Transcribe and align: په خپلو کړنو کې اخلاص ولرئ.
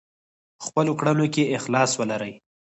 په 0.57 0.63
خپلو 0.67 0.91
کړنو 0.99 1.25
کې 1.33 1.51
اخلاص 1.57 1.91
ولرئ. 1.99 2.33